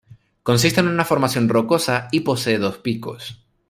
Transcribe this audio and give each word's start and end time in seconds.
Consiste 0.41 0.79
en 0.79 0.87
una 0.87 1.05
formación 1.05 1.47
rocosa, 1.47 2.07
y 2.11 2.21
posee 2.21 2.57
dos 2.57 2.79
picos. 2.79 3.39